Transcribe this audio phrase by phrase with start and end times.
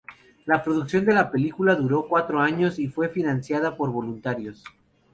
[0.47, 4.63] La producción de la película duró cuatro años y fue financiada por voluntarios.